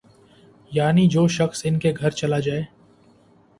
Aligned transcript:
یعنی 0.71 1.07
جو 1.07 1.27
شخص 1.27 1.61
ان 1.65 1.79
کے 1.79 1.93
گھر 1.99 2.09
چلا 2.11 2.39
جائے 2.39 2.63